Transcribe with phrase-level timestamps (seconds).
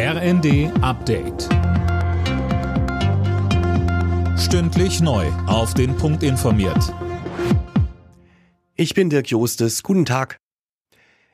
[0.00, 1.48] RND Update.
[4.38, 5.26] Stündlich neu.
[5.48, 6.94] Auf den Punkt informiert.
[8.76, 9.82] Ich bin Dirk Jostes.
[9.82, 10.38] Guten Tag.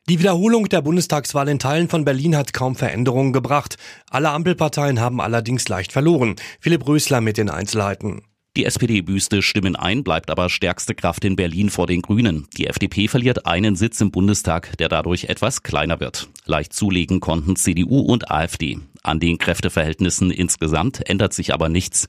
[0.08, 3.76] Die Wiederholung der Bundestagswahl in Teilen von Berlin hat kaum Veränderungen gebracht.
[4.08, 6.36] Alle Ampelparteien haben allerdings leicht verloren.
[6.58, 8.22] Philipp Rösler mit den Einzelheiten.
[8.56, 12.46] Die SPD büßte Stimmen ein, bleibt aber stärkste Kraft in Berlin vor den Grünen.
[12.56, 16.28] Die FDP verliert einen Sitz im Bundestag, der dadurch etwas kleiner wird.
[16.44, 18.78] Leicht zulegen konnten CDU und AfD.
[19.02, 22.06] An den Kräfteverhältnissen insgesamt ändert sich aber nichts.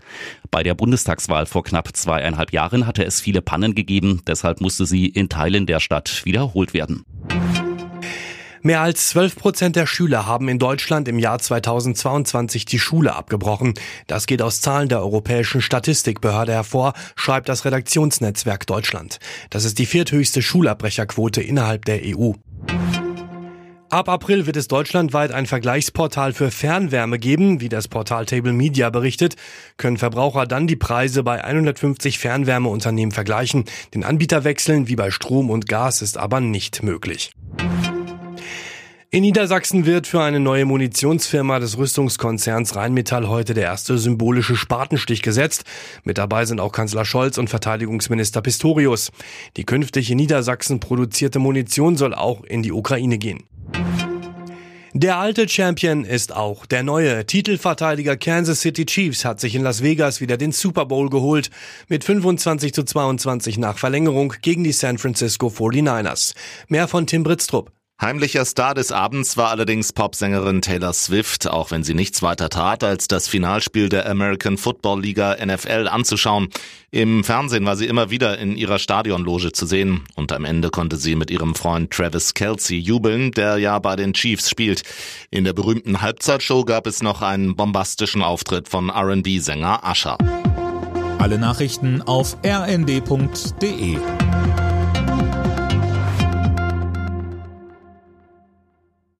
[0.51, 5.07] Bei der Bundestagswahl vor knapp zweieinhalb Jahren hatte es viele Pannen gegeben, deshalb musste sie
[5.07, 7.05] in Teilen der Stadt wiederholt werden.
[8.65, 13.75] Mehr als 12 Prozent der Schüler haben in Deutschland im Jahr 2022 die Schule abgebrochen.
[14.07, 19.19] Das geht aus Zahlen der Europäischen Statistikbehörde hervor, schreibt das Redaktionsnetzwerk Deutschland.
[19.51, 22.31] Das ist die vierthöchste Schulabbrecherquote innerhalb der EU.
[23.91, 27.61] Ab April wird es deutschlandweit ein Vergleichsportal für Fernwärme geben.
[27.61, 29.35] Wie das Portal Table Media berichtet,
[29.77, 33.65] können Verbraucher dann die Preise bei 150 Fernwärmeunternehmen vergleichen.
[33.93, 37.31] Den Anbieter wechseln wie bei Strom und Gas ist aber nicht möglich.
[39.15, 45.21] In Niedersachsen wird für eine neue Munitionsfirma des Rüstungskonzerns Rheinmetall heute der erste symbolische Spatenstich
[45.21, 45.63] gesetzt.
[46.03, 49.13] Mit dabei sind auch Kanzler Scholz und Verteidigungsminister Pistorius.
[49.55, 53.43] Die künftig in Niedersachsen produzierte Munition soll auch in die Ukraine gehen.
[54.91, 57.25] Der alte Champion ist auch der neue.
[57.25, 61.51] Titelverteidiger Kansas City Chiefs hat sich in Las Vegas wieder den Super Bowl geholt.
[61.87, 66.33] Mit 25 zu 22 nach Verlängerung gegen die San Francisco 49ers.
[66.67, 67.71] Mehr von Tim Britztrup.
[68.01, 72.83] Heimlicher Star des Abends war allerdings Popsängerin Taylor Swift, auch wenn sie nichts weiter tat,
[72.83, 76.49] als das Finalspiel der American Football Liga NFL anzuschauen.
[76.91, 80.97] Im Fernsehen war sie immer wieder in ihrer Stadionloge zu sehen und am Ende konnte
[80.97, 84.83] sie mit ihrem Freund Travis Kelsey jubeln, der ja bei den Chiefs spielt.
[85.31, 90.17] In der berühmten Halbzeitshow gab es noch einen bombastischen Auftritt von R&B-Sänger Usher.
[91.17, 93.97] Alle Nachrichten auf rnd.de